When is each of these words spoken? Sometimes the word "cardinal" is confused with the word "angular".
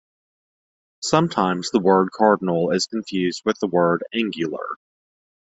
Sometimes 1.03 1.69
the 1.69 1.79
word 1.79 2.09
"cardinal" 2.11 2.71
is 2.71 2.87
confused 2.87 3.43
with 3.45 3.59
the 3.59 3.67
word 3.67 4.01
"angular". 4.11 4.65